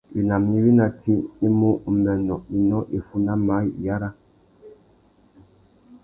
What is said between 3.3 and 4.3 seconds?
maye, iyara.